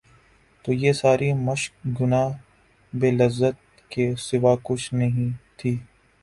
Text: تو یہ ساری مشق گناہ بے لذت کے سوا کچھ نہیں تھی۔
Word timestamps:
تو 0.65 0.73
یہ 0.73 0.93
ساری 0.93 1.33
مشق 1.33 1.73
گناہ 1.99 2.29
بے 2.93 3.11
لذت 3.11 3.57
کے 3.89 4.05
سوا 4.17 4.55
کچھ 4.63 4.93
نہیں 4.93 5.29
تھی۔ 5.57 5.77